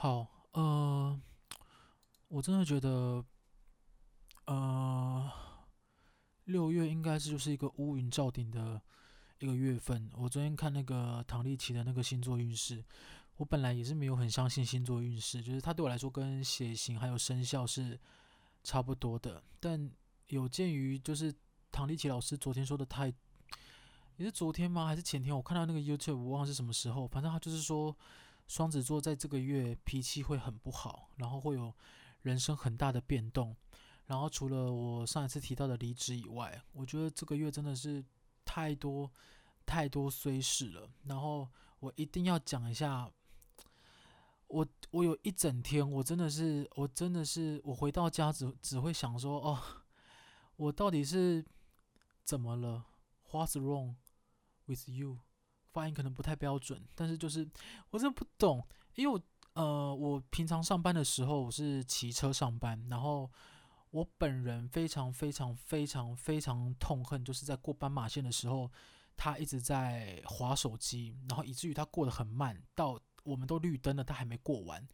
[0.00, 1.20] 好，呃，
[2.28, 3.22] 我真的觉得，
[4.46, 5.30] 呃，
[6.44, 8.80] 六月应该是就是一个乌云罩顶的
[9.40, 10.10] 一个月份。
[10.14, 12.82] 我昨天看那个唐立淇的那个星座运势，
[13.36, 18.00] 我本来也是没有很相信星座运势，就是它对我来说跟血型还有生肖是
[18.64, 19.44] 差不多的。
[19.60, 19.90] 但
[20.28, 21.30] 有鉴于就是
[21.70, 23.12] 唐立淇老师昨天说的太，
[24.16, 24.86] 也是昨天吗？
[24.86, 25.36] 还是前天？
[25.36, 27.94] 我看到那个 YouTube，我忘了是什么时候，反正他就是说。
[28.50, 31.72] 双子座在这个月脾气会很不好，然后会有
[32.22, 33.56] 人生很大的变动。
[34.06, 38.04] 然后除了我上一次提到的离职以外，我觉得这个月真的是
[38.44, 39.08] 太多
[39.64, 40.90] 太多衰事了。
[41.04, 43.08] 然后我一定要讲一下，
[44.48, 49.62] 我我有一整天，我真的是我真的是我回到家只只会想说，哦，
[50.56, 51.46] 我到底是
[52.24, 52.84] 怎么了
[53.30, 53.94] ？What's wrong
[54.66, 55.20] with you？
[55.72, 57.48] 发音可能不太标准，但是就是
[57.90, 59.20] 我真的不懂，因为我
[59.54, 63.30] 呃，我平常上班的时候我是骑车上班，然后
[63.90, 68.70] 我本人非常非常非常非常痛恨，就是在过斑马线的时候，
[69.16, 74.86] 他一直在划手机，然后以至于他过得很慢，到我们都绿灯了，他还没过完。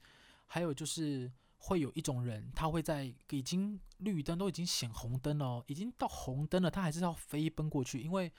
[0.46, 8.32] 还有就是会有一种人，他会在已经绿灯都已经显红灯了，已经到红灯了，他还是要飞奔过去，因为。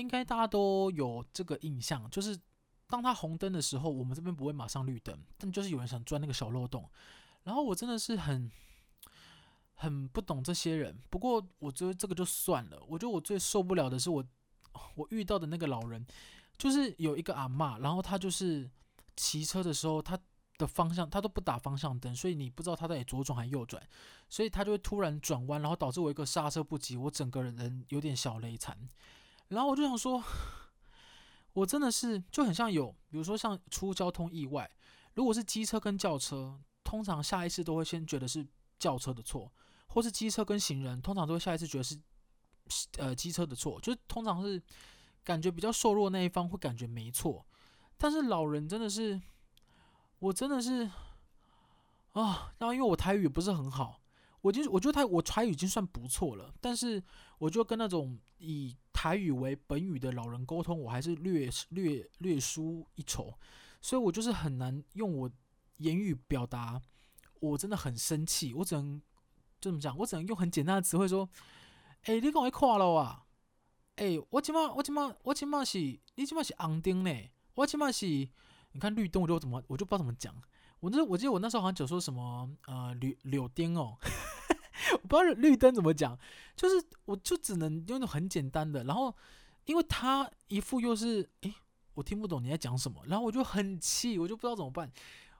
[0.00, 2.38] 应该大家都有这个印象，就是
[2.88, 6.88] 当他红灯的时候，我们这边不会马上绿灯，但就是有人想钻那个小漏洞。
[7.44, 8.50] 然后我真的是很
[9.74, 10.98] 很不懂这些人。
[11.08, 12.82] 不过我觉得这个就算了。
[12.88, 14.24] 我觉得我最受不了的是我
[14.94, 16.04] 我遇到的那个老人，
[16.58, 18.70] 就是有一个阿嬷，然后他就是
[19.16, 20.18] 骑车的时候，他
[20.58, 23.82] 的方向他都不打方向灯，所以你不知道他到底左转还是右转，
[24.28, 28.76] 所以他就会突然转弯，然后导致我一个刹车不及，我整个人有点小雷残。
[29.50, 30.20] 然后我就想说，
[31.52, 34.68] 我真的是就很像有，比如说像出交通意外，
[35.14, 38.46] 如果是机车跟轿车，通常下意识都会先觉得是
[38.78, 39.52] 轿车的错，
[39.88, 41.98] 或是机车跟行人，通常都会下意识觉得是
[42.98, 44.62] 呃机车的错，就通常是
[45.24, 47.44] 感觉比较瘦弱那一方会感觉没错，
[47.98, 49.20] 但是老人真的是，
[50.20, 50.88] 我真的是
[52.12, 53.99] 啊，然后因为我台语不是很好，
[54.42, 57.02] 我就我觉得他我台语已经算不错了，但是
[57.38, 63.34] 我就跟那种以台语为本语的老人沟通，我还是略略略输一筹，
[63.80, 65.30] 所以我就是很难用我
[65.76, 66.80] 言语表达，
[67.40, 69.00] 我真的很生气，我只能
[69.60, 71.28] 就这么讲，我只能用很简单的词汇说，
[72.04, 73.24] 哎、欸，你讲会跨了啊？
[73.96, 75.78] 哎、我起码我起码我起码是，
[76.14, 77.14] 你起码是红灯呢，
[77.56, 80.34] 我起码是，你看绿灯我就怎么我就不知道怎么讲，
[80.80, 83.96] 我那我记得我那时候好像就说什么呃绿柳丁哦。
[85.02, 86.18] 我不知道绿灯怎么讲，
[86.56, 89.14] 就是我就只能用那种很简单的，然后
[89.66, 91.54] 因为他一副又是诶，
[91.94, 94.90] 我听不懂你在讲什么，然后我就很气，我就不知道怎么办，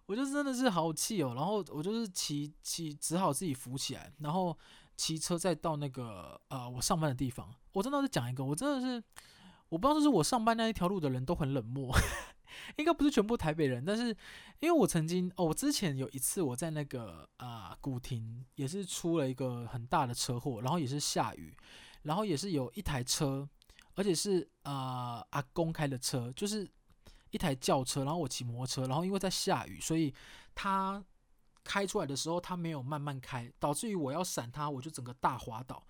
[0.06, 4.56] 我就真的是好气哦，然后我就是骑骑，只好自己扶起来，然后
[4.94, 9.02] 骑车再到那个呃我上班的地方，我真的是讲一个，我真的是
[9.70, 11.92] 我不知道是，是我上班那一条路的人都很冷漠。
[12.76, 14.08] 应该不是全部台北人，但是
[14.60, 21.56] 因为我曾经哦，我之前有一次我在那个啊、古亭也是出了一个很大的车祸，然后也是下雨，
[22.02, 23.48] 然后也是有一台车，
[23.94, 26.68] 而且是啊、阿公开的车，就是
[27.30, 30.14] 一台轿车，然后我骑摩托车，然后因为在下雨，所以
[30.54, 31.02] 他
[31.64, 35.86] 开出来的时候他没有慢慢开，导致于我要闪他，我就整个大滑倒，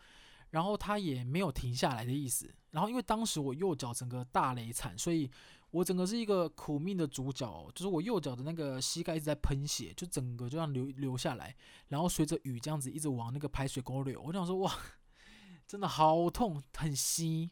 [0.50, 5.30] 然后他也没有停下来的意思，然后因为当时我右脚整个大雷惨，所以。
[5.72, 11.54] 我整个是一个苦命的主角，哦就是我右脚的那个膝盖一直在喷血，就整个就这样流流下来，
[11.88, 14.20] 然后随着雨这样子一直往那个排水沟流。
[14.20, 14.76] 我想说，哇，
[15.68, 17.50] 真的好痛，很稀，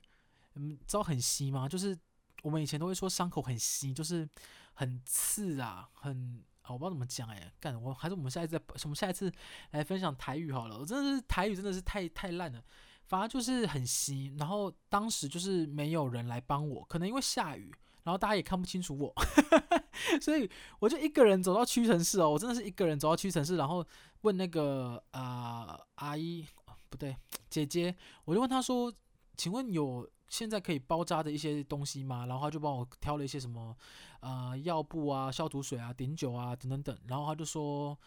[0.55, 1.69] 嗯，知道很稀吗？
[1.69, 1.97] 就是
[2.43, 4.29] 我们以前都会说伤口很稀，就是
[4.75, 9.33] 很刺啊，很，我不知道怎么讲哎，干，我还是我们下一次再，我们下一次
[9.71, 10.77] 来分享台语好了。
[10.77, 12.61] 我真的是台语真的是太太烂了，
[13.07, 14.35] 反而就是很稀。
[14.39, 17.73] 然后当时就是没有人来帮我，可能因为下雨。
[18.05, 19.15] 然后大家也看不清楚我，
[20.23, 20.49] 所以
[20.79, 23.85] 我就一个人走到屈臣氏哦，我真的是一个人走到屈臣氏，然后
[24.23, 26.47] 问那个啊、阿姨
[26.89, 27.15] 不对
[27.51, 27.95] 姐姐，
[28.25, 28.93] 我就问她说，
[29.37, 32.25] 请问有现在可以包扎的一些东西吗？
[32.27, 33.77] 然后她就帮我挑了一些什么
[34.21, 37.99] 呃药布啊、消毒水啊、碘酒啊等等等，然后她就说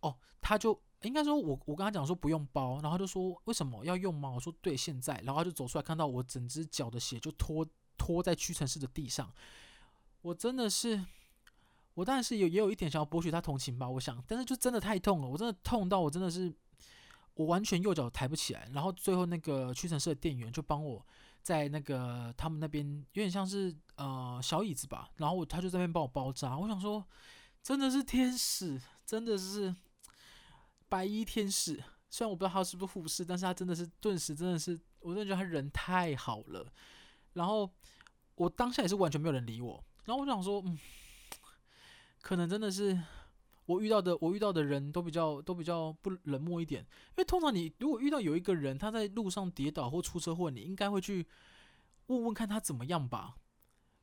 [0.00, 4.30] 哦，她就应该说我我跟她讲说不用包，然后她就说为什么要用吗？
[4.30, 7.66] 我说对，现在，然后她就走出来看到我整只脚的血就拖。
[7.98, 9.30] 拖在屈臣氏的地上，
[10.22, 11.04] 我真的是，
[11.94, 16.54] 我当然是有也有一点想要博取他同情吧，我想，但是就真的太痛了，我真的痛到我真的是，
[17.34, 21.04] 我完全右脚抬不起来，然后最后那个屈臣氏的店员就帮我
[21.42, 27.04] 在那个他们那边有点像是呃小椅子吧，然后他就在那边帮我包扎，我想说
[27.62, 29.74] 真的是天使，真的是
[30.88, 31.82] 白衣天使。
[32.10, 36.66] 虽然我不知道他是不是护士，但是他真的是顿时真的是，我真的觉得他人太好了。
[37.38, 37.70] 然后
[38.34, 39.82] 我当下也是完全没有人理我。
[40.04, 40.78] 然后我就想说，嗯，
[42.20, 43.00] 可能真的是
[43.66, 46.82] 我遇到的，我遇到的人都比较都比较不冷漠一点。
[46.82, 51.26] 因为通常你如果遇到有一个人他在路上跌倒或出车祸，你应该会去
[52.08, 53.36] 问问看他怎么样吧。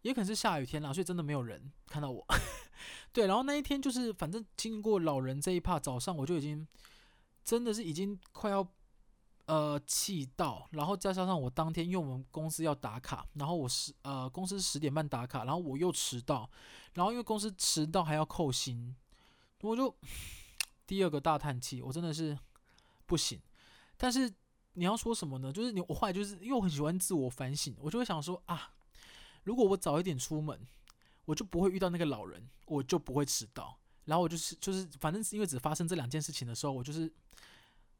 [0.01, 2.25] 也可能是下雨天啦，所以真的没有人看到我。
[3.13, 6.67] 对，然后那一天就是反正经过老人这一趴，早上我就已经。
[7.43, 8.67] 真的是已经快要
[9.47, 16.49] 呃气到，然后再加上我当天因为我们公司要打卡，然后我十呃公司十点半打卡，然后我又迟到，
[16.93, 18.95] 然后因为公司迟到还要扣薪，
[19.61, 19.95] 我就
[20.87, 22.37] 第二个大叹气，我真的是
[23.05, 23.39] 不行。
[23.97, 24.33] 但是
[24.73, 25.53] 你要说什么呢？
[25.53, 28.73] 就是你我后来就是因为我很喜欢自我反省，我就会想说啊，
[29.43, 30.59] 如果我早一点出门，
[31.25, 33.77] 我就不会遇到那个老人，我就不会迟到。
[34.05, 37.13] 然后我就是就是反正是因为只发生这两件事情的时候，我就是。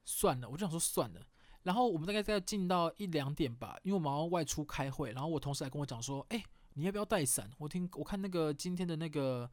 [0.07, 1.27] 算了，我就想说算了。
[1.65, 5.11] 然后我们大概在进到一两点吧，因为我们要外出开会。
[5.13, 6.43] 然后我同事还跟我讲说：“哎，
[6.75, 7.49] 你要不要带伞？
[7.57, 9.49] 我听我看那个今天的那个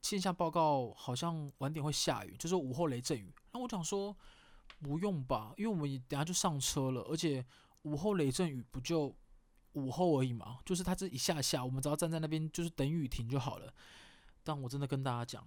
[0.00, 4.16] 气象报告，好像晚点会下雨，就是午后雷阵雨。”然后我讲说
[4.80, 7.44] ：“不用吧，因为我们等下就上车了，而且
[7.82, 9.12] 午后雷阵雨不就
[9.72, 13.74] 午后而已嘛，就是它这一下下，我们只要站在那边就是等雨停就好了。”
[14.44, 15.44] 但我真的跟大家讲。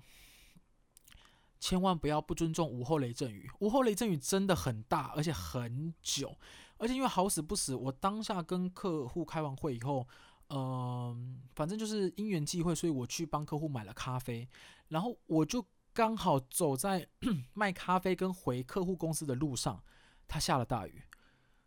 [1.60, 6.38] 千万不要不尊重午后雷阵雨，午后雷阵雨真的很大，而且很久，
[6.78, 10.08] 而且因为好死不死，我当下跟客户开完会以后，
[10.52, 14.48] 嗯、反正就是因缘际会，所以我去帮客户买了咖啡，
[14.88, 17.06] 然后我就刚好走在
[17.54, 19.84] 卖咖啡跟回客户公司的路上，
[20.30, 21.04] 它下了大雨，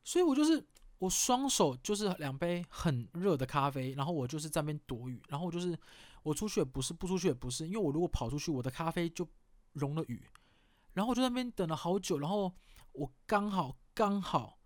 [0.02, 0.66] 所以我就是
[1.00, 5.78] 我双手就是两杯很热的咖啡，然后我就是在那边躲雨，然后我就是
[6.22, 9.28] 我出去也不是，不出去也不是，因为我如果跑出去，我的咖啡就。
[9.72, 10.28] 融了雨，
[10.92, 12.54] 然后我就在那边等了好久，然后
[12.92, 14.58] 我刚好刚好，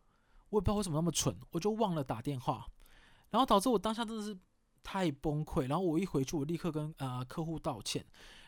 [0.51, 2.67] 我也不知道为什么那么蠢，我就忘了打电话，
[3.31, 4.37] 然后导致我当下真的是
[4.83, 5.69] 太崩溃。
[5.69, 8.05] 然后我一回去，我立刻跟呃客户道歉，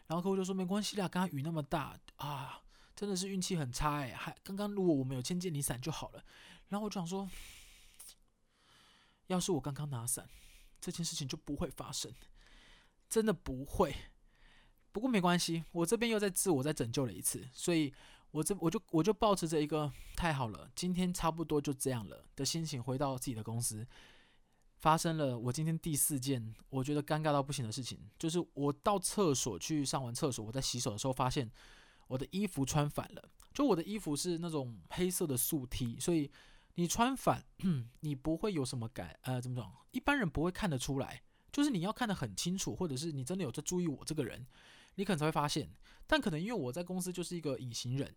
[0.07, 2.63] 然后客户就说没关系啦，刚刚雨那么大啊，
[2.95, 6.25] 真的是运气很差哎，还刚刚如果我们有牵借你伞就好了。
[6.69, 7.29] 然后我就想说，
[9.29, 10.29] 要是我刚刚拿伞，
[10.81, 12.13] 这件事情就不会发生，
[13.09, 13.95] 真的不会。
[14.93, 17.93] 不过没关系，我这边又在自我再拯救了一次，所以
[18.31, 23.87] 我这我就我就抱持着一个太好了，今天差不多就这样了的心情回到自己的公司，
[24.79, 31.51] 发生了我今天第四件我觉得尴尬到不行的事情，就是我到厕所去上完厕所，我在洗手的时候发现
[32.09, 36.31] 我的衣服穿反了，就我的衣服是那种黑色的素 T，所以
[36.75, 37.45] 你穿反，
[38.01, 39.73] 你不会有什么感，呃，怎么讲？
[39.93, 44.47] 一般人不会看得出来，就是你要看得很清楚，或者是你真的有在注意我这个人。
[44.99, 45.71] 你可能才会发现，
[46.09, 48.13] 但可能因为我在公司就是一个隐形人，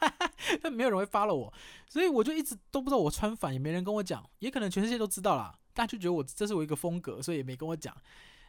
[0.62, 1.52] 但没有人会发了我，
[1.86, 7.94] 所以我就一直都不知道我穿反，也没人跟我讲，也可能全世界都知道啦，大家就觉得我这是我一个风格，所以也没跟我讲。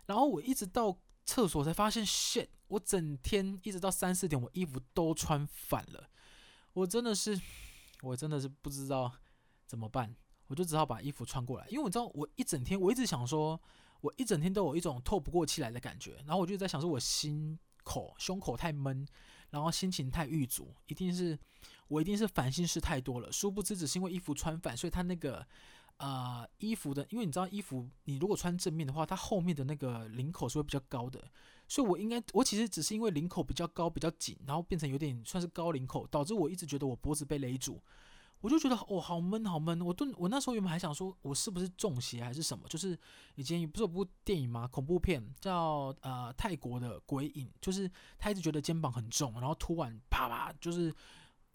[0.06, 6.10] 然后我一直到厕所才发现，shit，我整天一直到三四点，我衣服都穿反了，
[6.72, 7.38] 我真的是，
[8.04, 9.12] 我真的是不知道
[9.68, 10.16] 怎么办，
[10.48, 13.60] 我就只好把衣服穿过来，因为我知道我一整天，我一直想说。
[14.01, 19.08] 我一整天都有一种透不过气来的感觉，然后我就在想说，我心口、胸口太闷，
[19.51, 21.39] 然后心情太郁卒，一定是
[21.88, 23.32] 我一定是烦心事太多了。
[23.32, 25.48] 殊不知只是因为衣服穿反，所以它那个
[25.98, 31.24] 呃衣服的，因为你知道衣服你如果穿正面的话，它后面的那个领口是会比较高的，
[31.68, 37.82] 所以我应该我其实只是因为领口比较高、比较紧，然后变成有点算是高领口，导致我一直觉得我脖子被勒住。
[38.42, 39.82] 我就觉得哦，好闷，好闷。
[39.82, 42.68] 我都我那时候原本还想说，我是不是中邪还是什么？
[42.68, 42.98] 就是
[43.36, 44.68] 以前不是有部电影吗？
[44.68, 47.89] 恐怖片叫呃泰国的鬼影，就是
[48.20, 50.94] 他一直觉得肩膀很重，然后突然啪啪，就是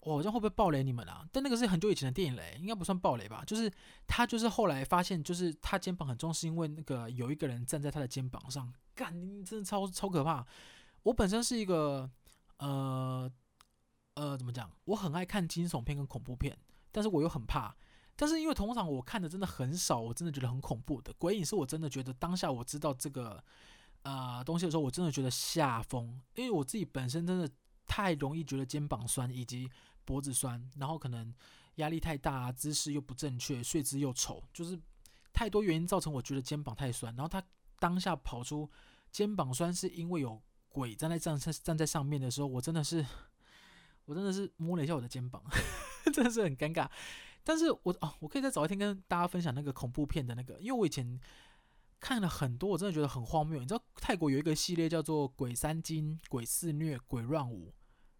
[0.01, 1.25] 我这样会不会爆雷你们啊？
[1.31, 3.41] 但那个是很久以前的电影嘞，应该不算爆雷吧？
[3.45, 3.71] 就是
[4.05, 9.13] 他就是后来发现，就是他肩膀很重，是因为那个有一个人站在他的肩膀上，干，
[9.45, 10.45] 真的超超可怕。
[11.03, 12.09] 我本身是一个
[12.57, 13.31] 呃
[14.15, 14.69] 呃怎么讲？
[14.85, 16.57] 我很爱看惊悚片跟恐怖片。
[16.91, 17.75] 但是我又很怕，
[18.15, 23.43] 但是因为通常我看的真的很少，我真的觉得很恐怖的鬼影是我真的觉得当下我知道这个
[24.03, 27.49] 呃东西的时候，我真的觉得吓疯，因为我自己本身真的
[27.87, 29.69] 太容易觉得肩膀酸以及
[30.05, 31.33] 脖子酸，然后可能
[31.75, 34.79] 压力太大，姿势又不正确，睡姿又丑，就是
[35.31, 37.15] 太多原因造成我觉得肩膀太酸。
[37.15, 37.41] 然后他
[37.79, 38.69] 当下跑出
[39.11, 43.05] 肩膀酸是因为有鬼站在站站站在上面的时候，我真的是
[44.05, 45.43] 我真的是摸了一下我的肩膀。
[46.05, 46.89] 真的是很尴尬，
[47.43, 51.19] 但是我哦，我可以再找一天跟大家分享那个恐怖片的那个，因为我以前
[51.99, 53.59] 看了很多，我真的觉得很荒谬。
[53.59, 57.69] 你知道泰国有一个系列叫做《鬼三惊》《鬼四虐》《鬼乱舞》，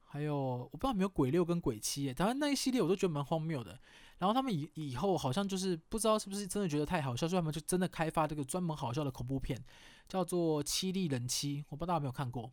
[0.04, 2.14] 还有我不知道有没有《鬼六》跟《鬼七》耶。
[2.14, 3.80] 当然那一系列我都觉得蛮荒谬的。
[4.20, 9.60] 然后他们以以后好像就是不知道是不是真的觉得太好笑，所以他们就真的开发这个专门好笑的恐怖片，
[10.08, 11.64] 叫做《凄厉人妻》。
[11.70, 12.52] 我不知道大家有没有看过，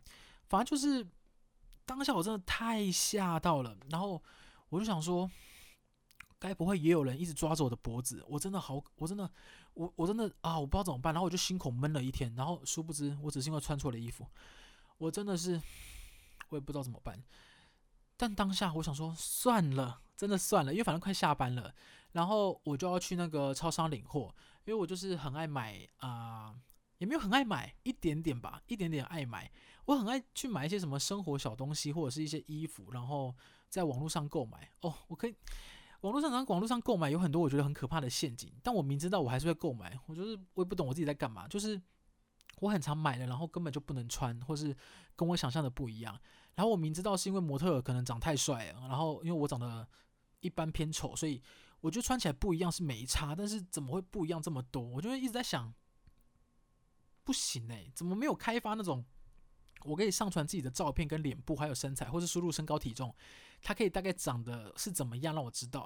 [0.49, 1.07] 反正就是
[1.85, 3.77] 当下我真的太吓到了。
[3.91, 4.23] 然后
[4.69, 5.31] 我就想说，
[6.39, 8.25] 该不会也有人一直抓着我的脖子？
[8.29, 9.31] 我真的好，我真的，
[9.75, 11.13] 我我真的啊，我不知道怎么办。
[11.13, 12.35] 然后我就心口闷了一天。
[12.35, 14.27] 然后殊不知，我只是因为穿错了衣服。
[14.99, 15.61] 我真的是，
[16.49, 17.23] 我也不知道怎么办。
[18.17, 20.03] 但当下我想说，算了。
[20.17, 21.73] 真的算了，因为反正快下班了，
[22.11, 24.35] 然后我就要去那个超商领货，
[24.65, 26.53] 因为我就是很爱买啊、
[26.99, 29.49] 也没有很爱买，一点点吧，一点点爱买。
[29.85, 33.33] 我很爱去买一些什么生活小东西，或者是一些衣服，然后
[33.69, 34.71] 在网络上购买。
[34.81, 35.35] 哦，我可以，
[36.01, 39.99] 网络上然后网络上购买有很多我觉得很可怕的陷阱，但我明知道我还是会购买。
[40.07, 41.81] 我就是我也不懂我自己在干嘛，就是
[42.61, 44.77] 我很常买的，然后根本就不能穿，或是
[45.15, 46.19] 跟我想象的不一样。
[46.55, 49.89] 然后我明知道是因为模特可能长太帅了，然后因为我长得。
[50.41, 51.43] 一般偏丑，所以
[51.81, 54.81] 我觉得穿起来不一样是没差，但是怎么会不一样这么多？
[54.81, 55.75] 我就一直在想，
[57.25, 59.05] 不行哎，怎么没有开发那种
[59.83, 63.13] 我可以上传自己的照片跟脸部还有身材，或是输入身高体重，
[63.62, 65.85] 它可以大概长得是怎么样让我知道？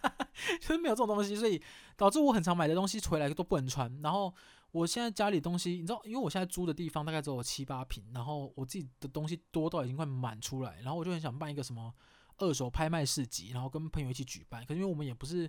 [0.60, 1.62] 就是没有这种东西，所以
[1.96, 4.00] 导致我很常买的东西回来都不能穿。
[4.02, 4.34] 然后
[4.70, 11.92] 我现在家里东西，你知道，因为我现在租的地方大概只有七八平，然后我自己的东西多到已经快满出来，然后我就很想办一个什么。
[12.38, 14.64] 二手拍卖市集，然后跟朋友一起举办。
[14.64, 15.48] 可是因为我们也不是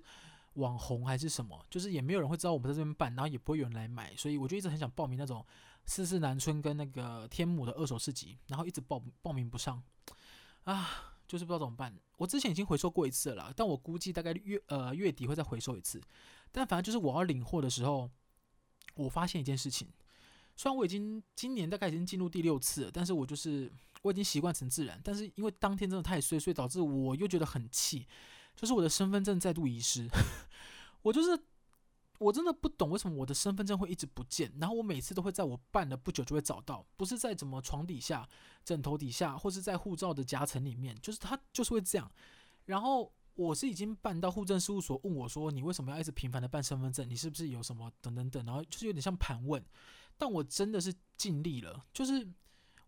[0.56, 5.44] 网红还是什么，就是也没有人会知道我们在这边办，然后也不会有人来买，所以我就一直很想报名那种
[5.86, 9.82] 四四南村跟那个天母的二手市集，然后一直报报名不上
[10.66, 11.92] 啊，就是不知道怎么办。
[12.18, 16.00] 我之前已经回收过一次了，但我估计大概月呃月底会再回收一次。
[16.52, 18.08] 但反正就是我要领货的时候，
[18.94, 19.88] 我发现一件事情，
[20.56, 23.72] 虽然我已经今年大概已经进入第六次了，但是我就是。
[24.04, 28.06] 我已经习惯成自然，但是因为当天真的太衰，所以导致我又觉得很气，
[28.54, 30.10] 就是我的身份证再度遗失。
[31.04, 31.42] 我就是
[32.24, 38.28] 我真的不懂为什么我的身份证会一直不见，然后我每次都会在我办了不久就会找到，不是在怎么床底下、
[38.64, 42.10] 枕头底下，或是在护照的夹层里面，就是它就是会这样。
[42.66, 47.10] 然后我是已经办到户政事务所问我说：“你为什么要一直频繁的办身份证？
[47.10, 49.64] 你是不是有什么等等等？”然后就是有点像盘问，
[50.18, 52.28] 但我真的是尽力了，就是。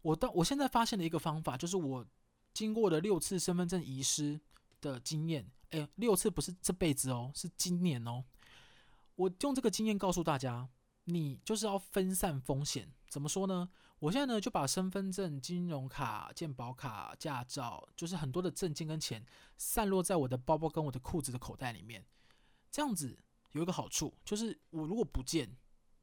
[0.02, 2.06] 我到我现在发现了一个方法，就是我
[2.54, 4.40] 经过了六次身份证遗失
[4.80, 8.24] 的经验，诶，六次不是这辈子哦，是今年哦。
[9.16, 10.70] 我用这个经验告诉大家，
[11.06, 12.94] 你就是要分散风险。
[13.08, 13.70] 怎么说呢？
[14.00, 19.26] 我现在呢就把身份证、金融卡、健保卡、驾照，就是很多的证件跟钱
[19.58, 22.06] 散落在我的包包跟我的裤子的口袋里面。
[22.70, 23.18] 这样子
[23.52, 25.58] 有一个好处，就是我如果不见，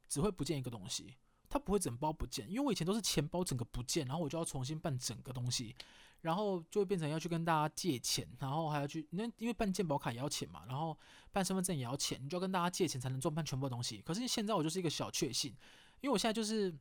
[0.09, 1.15] 只会不见一个东西。
[1.47, 5.75] 它不会整包不见，因为我以前都是钱包整个不见，然后我就要重新办整个东西，
[6.23, 10.97] 然后就会变成要去跟大家借钱，然后还要去那因为办健保卡也要钱嘛，然后
[11.31, 14.01] 办身份证也要钱，你就要跟大家借钱才能赚办全部的东西。
[14.01, 15.51] 可是现在我就是一个小确幸，
[16.01, 16.75] 因为我现在就是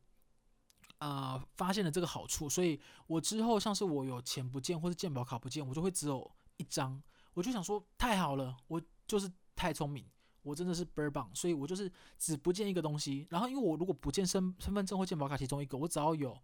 [0.99, 7.03] 啊、发现了这个好处，所以我之后像是我有钱不见或是健保卡不见，我就会只有一张，
[7.35, 10.07] 我就想说太好了，我就是太聪明。
[10.45, 13.29] 我真的是倍儿棒，所以我就是只不见一个东西。
[13.31, 16.37] 然后，因为我如果不见身身份证或健保卡其中一个，我只要有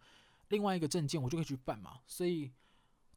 [0.50, 1.98] 另外一个证件，我就可以去办嘛。
[2.06, 2.52] 所以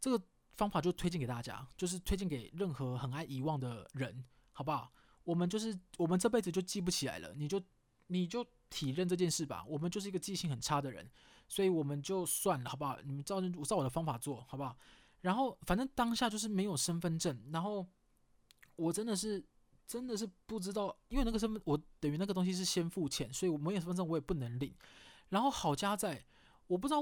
[0.02, 4.92] 这个方法就推荐给大家，就是推荐给任何很爱遗忘的人，好不好？
[5.24, 7.62] 我们就是我们这辈子就记不起来了，你就
[8.08, 9.64] 你就体认这件事吧。
[9.66, 11.10] 我们就是一个记性很差的人，
[11.48, 13.00] 所以我们就算了，好不好？
[13.06, 14.76] 你们照我照我的方法做好不好？
[15.22, 17.88] 然后反正当下就是没有身份证，然后
[18.76, 19.42] 我真的是。
[19.88, 24.74] 真的是不知道，因为那个身份，我等于那个东西是先付钱，所以我没有身份证，我也不能领。
[25.28, 26.24] 然后好家在，
[26.68, 27.02] 我不知道，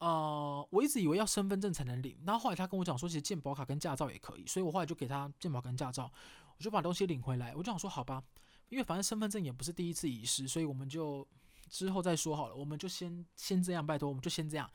[0.00, 2.18] 呃，我一直以为要身份证才能领。
[2.26, 6.12] 然后后来他跟我讲说，其实健保卡跟驾照也可以，所以我后来就给他健保跟驾照，
[6.58, 7.54] 我就把东西领回来。
[7.54, 8.22] 我就想说，好吧，
[8.68, 11.26] 因为反正身份证也不是第一次遗失，所以我们就
[11.68, 12.54] 之后再说好了。
[12.54, 14.68] 我们就先先这样，拜托，我们就先这样。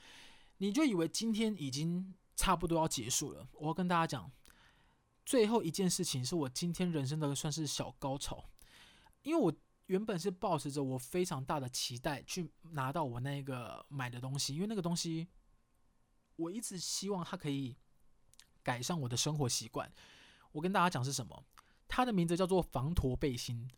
[0.57, 3.47] 你就以为今天已经差不多要结束了？
[3.53, 4.31] 我要跟大家讲。
[5.25, 8.45] 最后一件事情是我今天人生的算是小高潮，
[9.23, 9.51] 因为我
[9.87, 15.27] 原本是抱持着我非常大的期待去拿到我那个买的东西，因为那个东西
[16.35, 17.75] 我一直希望它可以
[18.63, 19.91] 改善我的生活习惯。
[20.51, 21.43] 我跟大家讲是什么？
[21.87, 23.69] 它的名字叫做防驼背心。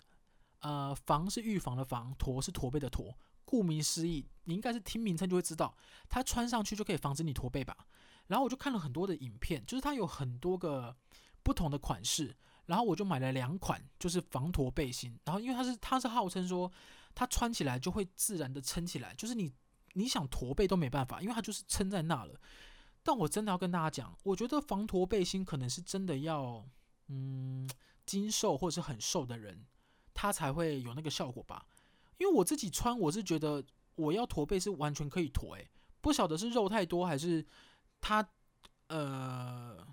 [0.59, 3.17] 呃，防是预防的防，驼是驼背的驼。
[3.45, 5.75] 顾名思义，你应该是听名称就会知道，
[6.09, 7.87] 它穿上去就可以防止你驼背吧。
[8.27, 10.95] 然后我就看了很多的影片，就是它有很多个。
[11.43, 12.35] 不同的款式，
[12.67, 15.17] 然后我就买了两款，就是防驼背心。
[15.25, 16.71] 然后因为它是它是号称说
[17.15, 19.51] 它穿起来就会自然的撑起来，就是你
[19.93, 22.39] 你想驼背都没办法，因为它就是撑在那了。
[23.01, 26.63] 但我真的要跟大家讲，我觉得防驼背心可能是真的要，
[27.07, 27.69] 嗯，
[28.05, 29.65] 精瘦或者是很瘦的人，
[30.13, 31.65] 它才会有那个效果吧。
[32.17, 33.63] 因为我自己穿，我是觉得
[33.95, 35.69] 我要驼背是完全可以驼，诶，
[36.01, 37.45] 不晓得是肉太多还是
[38.01, 38.27] 它，
[38.89, 39.87] 呃。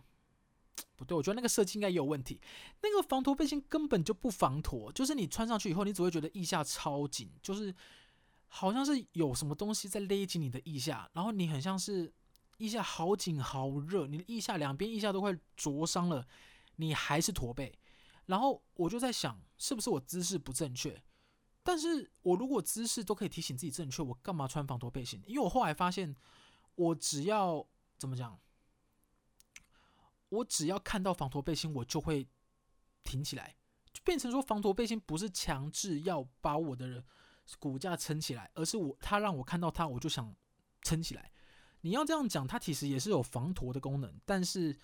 [0.96, 2.40] 不对，我觉得那个设计应该也有问题。
[2.82, 7.74] 那个防驼背心根本就不防驼，就是你穿上去以后，你只会觉得腋下超紧，就是
[8.48, 12.12] 好像是有什么东西在勒紧你的腋下，然后你很像是
[12.58, 16.26] 腋下好紧好热，你的腋下两边腋下都快灼伤了，
[16.76, 17.76] 你还是驼背。
[18.26, 21.02] 然后我就在想，是不是我姿势不正确？
[21.62, 25.22] 但是我如果姿势都可以提醒自己正确，我干嘛穿防驼背心？
[25.26, 26.14] 因为我后来发现，
[26.74, 27.66] 我只要
[27.98, 28.38] 怎么讲？
[30.34, 32.28] 我只要看到防驼背心，我就会
[33.02, 33.56] 挺起来，
[33.92, 37.04] 就变成说防驼背心不是强制要把我的
[37.58, 40.34] 骨架撑起来，而是我他让我看到它，我就想
[40.82, 41.30] 撑起来。
[41.82, 44.74] 你要这样讲，它其实也是有防驼的功能，但是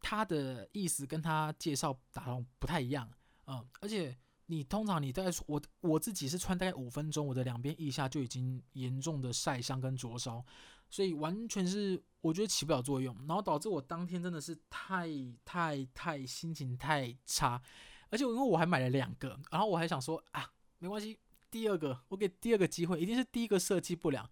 [0.00, 3.10] 它的意思跟它介绍打动不太一样，
[3.46, 4.16] 嗯，而且
[4.46, 10.44] 你通常你大概我我自己是穿大概五分钟，我的两边腋下就已经严重的晒伤跟灼烧。
[10.90, 15.08] 所以完全是我觉得起不了作用，然后导致我当天真的是太
[15.44, 17.60] 太太心情太差，
[18.10, 21.18] 而且因为我还买了两个，然后我还想说啊，没关系，
[21.50, 24.28] 第二个我给第二个机会，一定是第一个设计不良。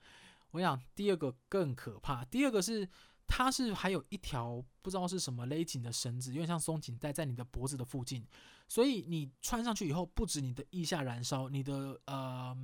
[0.52, 2.88] 我想第二个更可怕，第二个是
[3.26, 8.26] 它是还有一条不知道是什么勒紧的绳子，有点像松紧带在你的脖子的附近，
[8.66, 12.56] 所以你穿上去以后，不止你的腋下燃烧，你的呃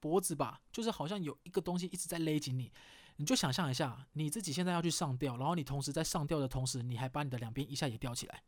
[0.00, 2.70] 脖子吧，就是好像有一个东西一直在勒紧你。
[3.18, 8.44] 你就想象一下，你自己现在要去上吊，然后你同时在上吊的同时，你还把你的两边腋下也吊起来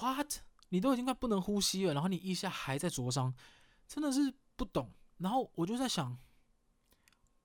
[0.00, 0.40] ，what？
[0.70, 3.32] 你都已经快不能呼吸了，然后你腋下还在灼伤，
[3.86, 4.90] 真的是不懂。
[5.18, 6.18] 然后我就在想，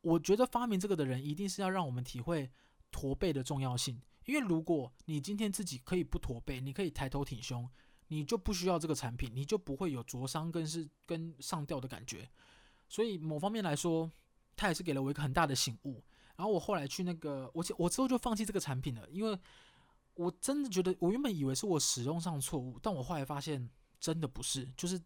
[0.01, 2.51] 我觉得发明这个的人一定是要让我们体会
[2.89, 7.69] 驼背的重要性，因为如果你今天自己可以不驼背，你可以抬头挺胸，
[8.07, 12.27] 你就不需要这个产品，你就不会有灼伤跟是跟上吊的感觉。
[12.89, 14.11] 所以某方面来说，
[14.55, 16.03] 它也是给了我一个很大的醒悟。
[16.41, 19.39] 然后我后来去那个，我我之后就放弃这个产品了，因为
[20.15, 24.99] 我真的觉得，我原本以为是我使用上错误，但我后来发现真的不是，就是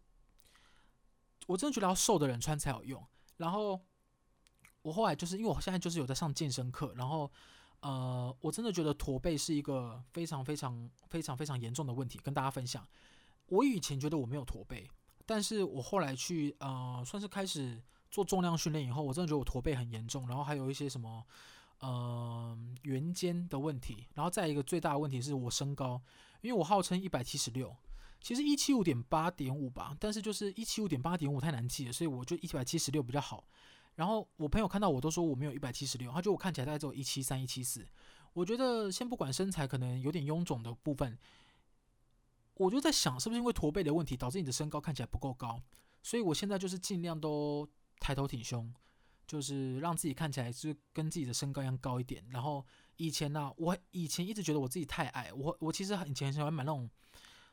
[1.46, 3.06] 我真的觉得要瘦的人穿才有用。
[3.36, 3.78] 然后
[4.80, 7.30] 我后来就是因为我现在就是有在上健身课，然后
[7.80, 12.88] 呃，我真的觉得驼背是一个非常非常非常非常严重的问题，跟大家分享。
[13.48, 14.88] 我以前觉得我没有驼背，
[15.26, 17.82] 但是我后来去呃，算是开始。
[18.10, 21.24] 做重量训练以后，我真的觉得我驼背很严重，然后还有一些什么，
[21.80, 26.00] 呃，圆肩的问题，然后再一个最大的问题是我身高，
[26.40, 27.76] 因为我号称一百七十六，
[28.20, 33.44] 其实一七五点八点五吧，但是就是一七五点八点五太难记了，所以我就一百七十六比较好。
[33.96, 37.86] 然后我朋友看到我都说我没有一百七十六，他觉得我看起来大概只有一七三、一七四。
[38.32, 41.18] 我觉得先不管身材可能有点臃肿的部分，
[42.54, 45.60] 我就在想是不是因为驼背的问题导致你的身高看起来不够高，
[46.02, 47.68] 所以我现在就是尽量都。
[47.98, 48.72] 抬头挺胸，
[49.26, 52.24] 就是让自己看起来是跟自己的身高一样高一点。
[52.30, 52.64] 然后
[52.96, 56.88] 以前呢、我以前一直觉得我自己太矮，我我其实以前很喜欢买那种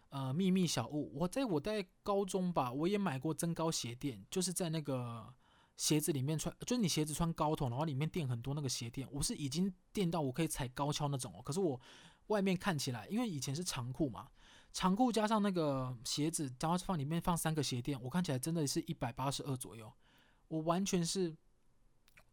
[0.09, 1.11] 呃秘密小物。
[1.15, 5.33] 我在我在高中吧，我也买过增高鞋垫，就是在那个
[5.75, 9.07] 鞋子里面穿，就是你鞋子穿高筒，然后里面垫很多那个鞋垫。
[9.11, 11.41] 我是已经垫到我可以踩高跷那种哦。
[11.41, 11.79] 可是我
[12.27, 14.27] 外面看起来，因为以前是长裤嘛，
[14.71, 19.91] 长裤加上那个鞋子，然后放里面放三个鞋垫，我看起来真的是一百八十二左右。
[20.47, 21.35] 我完全是，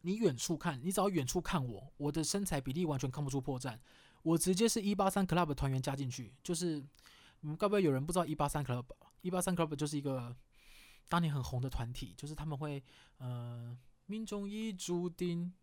[0.01, 3.77] 你远处看，你只要远处看我，我的身材比例完全看不出破绽。
[4.23, 6.83] 我直接是一八三 club 团员加进去，就是，
[7.41, 8.85] 嗯，该不会有人不知道一八三 club？
[9.21, 10.35] 一八三 club 就是一个
[11.09, 12.83] 当年很红的团体，就是他们会，
[13.17, 15.53] 呃，命中已注定。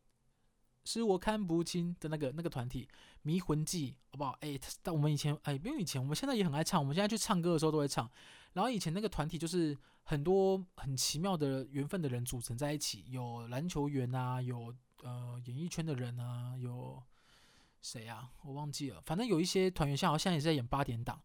[0.90, 2.88] 是我看不清的那个那个团体
[3.20, 4.31] 《迷魂记》，好不好？
[4.40, 6.81] 哎，但我们以前哎，不用以前，我们现在也很爱唱。
[6.81, 8.11] 我们现在去唱歌的时候都会唱。
[8.55, 17.03] 然后以前那个团体就是很多很奇妙的缘分的人组成在一起，有篮球员啊，有呃演艺圈的人啊，有
[17.83, 18.31] 谁啊？
[18.42, 18.98] 我忘记了。
[19.05, 21.20] 反正有一些团员，像好像现在也是在演八点档。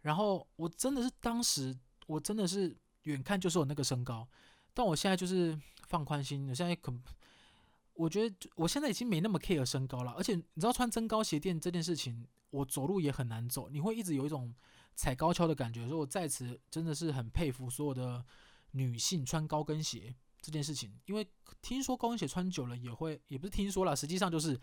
[0.00, 4.26] 然后我真的是当时我真的是远看就是我那个身高，
[4.72, 6.90] 但我现在就是放宽心，我现在可。
[7.94, 14.54] 我觉得我现在已经没那么 care 身高了，而且你知道穿增高鞋垫这件事情，我走路也很难走，你会一直有一种
[14.94, 15.86] 踩高跷的感觉。
[15.86, 18.24] 所以我在此真的是很佩服所有的
[18.72, 21.28] 女性穿高跟鞋这件事情，因为
[21.60, 24.58] 听说高跟鞋穿久了也会，也不是听说啦，实际上就是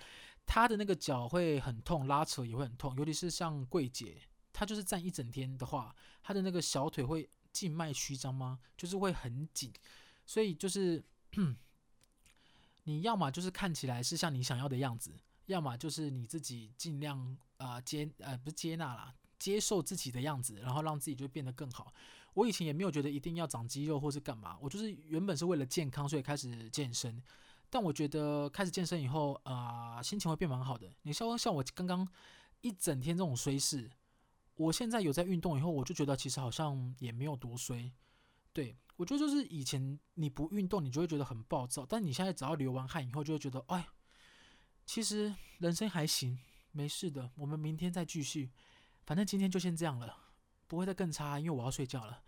[0.46, 8.60] 她的那个脚会很痛，拉扯也会很痛，尤其是像柜姐，她就是站一整天的话，她的那个小腿会静脉曲张吗？
[8.76, 9.72] 就是会很紧。
[10.26, 11.04] 所以就是，
[12.84, 15.12] 你要么就是看起来是像你想要的样子，
[15.46, 21.94] 要么就是你自己尽量啊、接呃不是接纳啦，接受自己的样子，然后让自己就变得更好。
[22.36, 27.22] 我以前也没有觉得一定要长肌肉或是干嘛，我就是原本是为了健康，所以开始健身。
[27.70, 30.88] 但我觉得开始健身以后，啊、心情会变蛮好的。
[31.04, 32.08] 你像像我刚刚
[32.62, 33.89] 一整天这种衰势，
[34.56, 37.92] 我现在有在运动以后，我就觉得其实好像也没有多衰。
[38.54, 43.88] 对，我觉得就是以前你不运动，你就会觉得很暴躁，但你现在只要流完汗以后，就会觉得，哎，
[44.86, 46.40] 其实人生还行，
[46.72, 47.30] 没事的。
[47.36, 48.52] 我们明天再继续，
[49.06, 50.18] 反正今天就先这样了，
[50.68, 52.24] 不会再更差，因为我要睡觉了，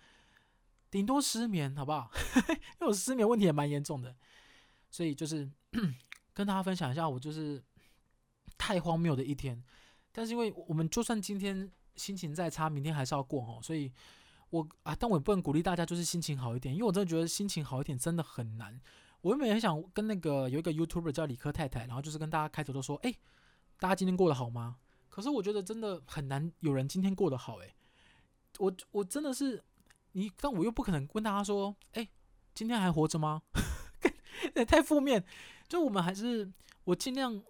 [0.90, 2.12] 顶多失眠，好不好？
[2.50, 4.16] 因为我失眠问题也蛮严重的。
[4.90, 5.50] 所以就是
[6.34, 7.64] 跟大家分享一下，我就是
[8.58, 9.64] 太荒谬的一天。
[10.12, 13.60] 但是因为我们就算今天心情再差，明天还是要过哦。
[13.64, 13.92] 所以
[14.52, 18.80] 我啊，但我也不能鼓励大家就是心情好一点，因为我真的觉得心情好一点真的很难。
[19.22, 23.14] 我原本很想跟那个有一个 YouTuber 叫理科太太，然后就是跟大家开头都说，哎，
[23.80, 24.78] 大家今天过得好吗？
[25.10, 27.58] 可是我觉得真的很难有人今天过得好。
[27.58, 27.76] 哎，
[28.60, 29.62] 我我真的是
[30.14, 32.08] 你，但我又不可能问大家说，哎，
[32.54, 33.42] 今天还活着吗？
[34.68, 35.24] 太负面，
[35.68, 36.52] 就我们还是
[36.84, 37.42] 我尽量，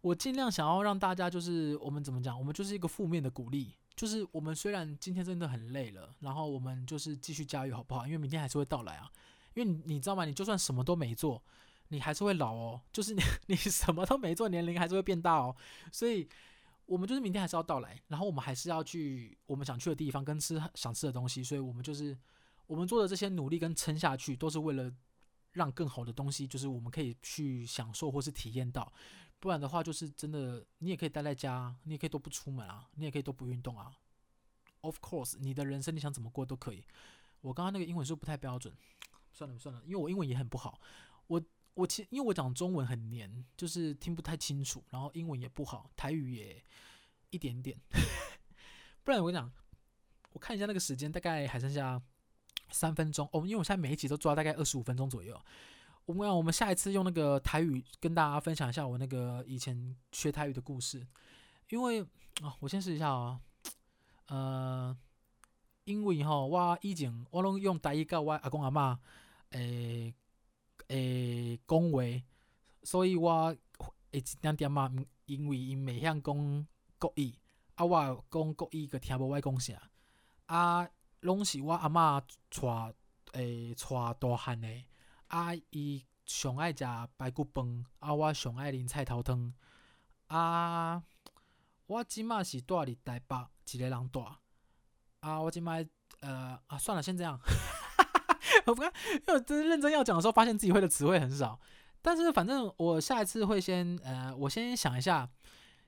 [0.00, 8.06] 我尽量想要让大家就是我们怎么讲，我们就是一个负面的鼓励，就是我们虽然今天真的很累了，然后我们就是继续加油好不好？
[8.06, 9.10] 因为明天还是会到来啊，
[9.54, 10.26] 因为你知道吗？
[10.26, 11.42] 你就算什么都没做，
[11.88, 15.56] 你还是会老哦，就是你 你什么都没做，年龄还是会变大哦，
[15.90, 16.28] 所以
[16.84, 22.16] 我们就是明天还是要到来，然后我们还是要去我们想去的地方跟吃想吃的东西，所以我们就是
[22.66, 24.92] 我们做的这些努力跟撑下去，都是为了。
[25.52, 28.92] 让更好的东西，就是我们可以去享受或是体验到，
[29.38, 33.92] 不然的话，就是真的，你也可以待在家，你也可以都不出门啊，你也可以都不运动啊。
[34.80, 36.84] Of course，你的人生你想怎么过都可以。
[37.40, 38.74] 我刚刚那个英文是不是不太标准，
[39.32, 40.80] 算了算了，因为我英文也很不好。
[41.26, 41.42] 我
[41.74, 46.64] 我其因为我讲中文很黏，就是听不太清楚，然后英文也不好，台语也
[47.30, 47.78] 一点点。
[49.04, 49.52] 不然我跟你讲，
[50.32, 52.02] 我看一下那个时间，大概还剩下。
[52.68, 55.40] 三分钟哦，因为我现在每一集都抓大概二十五分钟左右。
[56.06, 61.06] 我们我们下一次用那个台语跟大家分享一下我那个以前学台语的故事。
[61.68, 62.00] 因为
[62.42, 63.40] 啊、我先试一下啊、哦，
[64.26, 64.96] 呃，
[65.84, 68.96] 因为吼，我以前我拢用台语教我阿公阿嬷
[69.50, 70.14] 诶
[70.88, 72.02] 诶讲话，
[72.82, 74.92] 所以我会一点点嘛，
[75.24, 76.66] 因为因未晓讲
[76.98, 77.34] 国语，
[77.74, 79.90] 啊，我讲国语个听无我讲啥
[80.46, 80.88] 啊。
[81.20, 82.94] 拢是我阿嬷带
[83.32, 84.86] 诶带大汉诶，
[85.28, 86.84] 啊伊上爱食
[87.16, 89.52] 排骨饭，啊我上爱啉菜头汤，
[90.28, 91.02] 啊
[91.86, 94.24] 我即马是住伫台北一个人住，
[95.20, 95.76] 啊我即马
[96.20, 97.38] 呃啊算了先这样，
[98.66, 101.60] 我不看，因为我真认真要讲的时候，发现自己会的词汇很少，
[102.02, 105.28] 但是反正我下一次会先呃我先想一下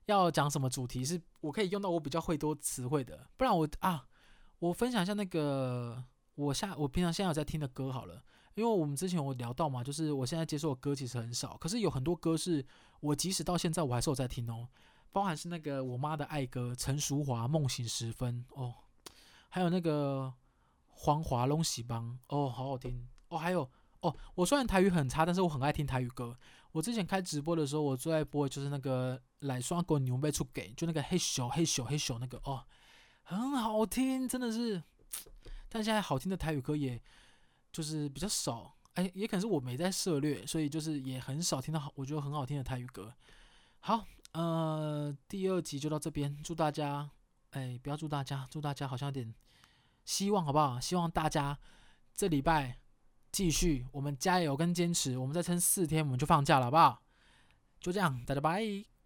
[0.07, 4.07] 要讲什么主题是我可以用到我比较会多词汇的，不然我啊。
[4.61, 6.03] 我分享一下那个
[6.35, 8.25] 我下我平常现在有在听的歌好了，
[8.59, 12.65] 因为我们之前有聊到嘛，就是我现在接受的歌其实很少，可是有很多歌是
[12.99, 14.67] 我即使到现在我还是有在听哦，
[15.13, 18.75] 包含是那个我妈的爱歌陈淑樺《梦醒时分》哦，
[19.49, 20.35] 还有那个
[20.89, 26.37] 黄华龙喜邦哦，好好听哦，还有哦，我虽然台语很差，但是我很爱听台语歌。
[26.73, 32.65] 我之前开直播的时候，我最爱播的就是那个来双狗牛背出给，就那个嘿咻嘿咻嘿咻那个哦。
[33.23, 34.83] 很好听，真的是，
[35.69, 37.01] 但现在好听的台语歌也
[37.73, 43.15] 就是比较少，哎，也可能是我没在涉猎，所以就是也很少听到好，我觉得很好听的台语歌。
[43.81, 47.11] 好，呃，第二集就到这边，祝大家，
[47.51, 49.35] 哎，不要祝大家，祝大家好像有点
[50.05, 50.81] 希望，好不好？
[50.81, 51.59] 希望大家
[52.15, 52.79] 这礼拜
[53.31, 57.03] 继续，我们加油跟坚持，我们再撑四天，我们就放假了，好不好？
[57.81, 58.98] 就这样，大家拜。